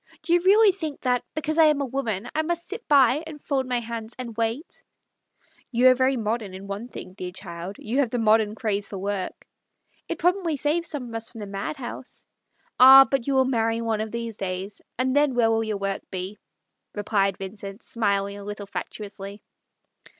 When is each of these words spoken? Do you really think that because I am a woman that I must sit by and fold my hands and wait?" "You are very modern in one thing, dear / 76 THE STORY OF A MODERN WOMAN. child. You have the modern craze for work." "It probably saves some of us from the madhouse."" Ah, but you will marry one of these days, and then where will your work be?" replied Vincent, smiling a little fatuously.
Do 0.23 0.33
you 0.33 0.39
really 0.41 0.71
think 0.71 1.01
that 1.01 1.23
because 1.35 1.59
I 1.59 1.65
am 1.65 1.79
a 1.79 1.85
woman 1.85 2.23
that 2.23 2.31
I 2.33 2.41
must 2.41 2.65
sit 2.67 2.87
by 2.87 3.23
and 3.27 3.39
fold 3.39 3.67
my 3.67 3.79
hands 3.79 4.15
and 4.17 4.35
wait?" 4.35 4.83
"You 5.71 5.89
are 5.89 5.93
very 5.93 6.17
modern 6.17 6.55
in 6.55 6.65
one 6.65 6.87
thing, 6.87 7.13
dear 7.13 7.27
/ 7.33 7.35
76 7.35 7.37
THE 7.37 7.37
STORY 7.37 7.51
OF 7.51 7.53
A 7.53 7.53
MODERN 7.53 7.67
WOMAN. 7.67 7.75
child. 7.75 7.89
You 7.91 7.99
have 7.99 8.09
the 8.09 8.17
modern 8.17 8.55
craze 8.55 8.89
for 8.89 8.97
work." 8.97 9.47
"It 10.09 10.17
probably 10.17 10.57
saves 10.57 10.89
some 10.89 11.07
of 11.09 11.13
us 11.13 11.29
from 11.29 11.37
the 11.37 11.45
madhouse."" 11.45 12.25
Ah, 12.79 13.05
but 13.05 13.27
you 13.27 13.35
will 13.35 13.45
marry 13.45 13.79
one 13.79 14.01
of 14.01 14.09
these 14.11 14.37
days, 14.37 14.81
and 14.97 15.15
then 15.15 15.35
where 15.35 15.51
will 15.51 15.63
your 15.63 15.77
work 15.77 16.01
be?" 16.09 16.39
replied 16.97 17.37
Vincent, 17.37 17.83
smiling 17.83 18.39
a 18.39 18.43
little 18.43 18.65
fatuously. 18.65 19.43